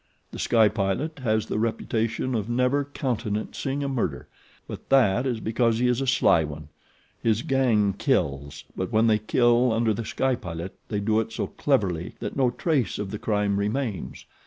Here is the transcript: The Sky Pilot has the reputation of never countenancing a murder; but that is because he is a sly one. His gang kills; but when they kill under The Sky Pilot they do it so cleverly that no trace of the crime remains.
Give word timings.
The 0.31 0.39
Sky 0.39 0.67
Pilot 0.67 1.19
has 1.19 1.45
the 1.45 1.59
reputation 1.59 2.33
of 2.33 2.49
never 2.49 2.83
countenancing 2.85 3.83
a 3.83 3.87
murder; 3.87 4.27
but 4.67 4.89
that 4.89 5.27
is 5.27 5.39
because 5.39 5.77
he 5.77 5.87
is 5.87 6.01
a 6.01 6.07
sly 6.07 6.43
one. 6.43 6.69
His 7.21 7.43
gang 7.43 7.93
kills; 7.95 8.63
but 8.75 8.91
when 8.91 9.05
they 9.05 9.19
kill 9.19 9.71
under 9.71 9.93
The 9.93 10.03
Sky 10.05 10.33
Pilot 10.33 10.75
they 10.87 11.01
do 11.01 11.19
it 11.19 11.31
so 11.31 11.45
cleverly 11.45 12.15
that 12.19 12.35
no 12.35 12.49
trace 12.49 12.97
of 12.97 13.11
the 13.11 13.19
crime 13.19 13.59
remains. 13.59 14.25